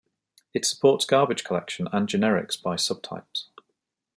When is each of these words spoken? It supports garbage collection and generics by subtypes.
It 0.55 0.65
supports 0.65 1.05
garbage 1.05 1.43
collection 1.43 1.87
and 1.93 2.09
generics 2.09 2.59
by 2.59 2.75
subtypes. 2.75 3.49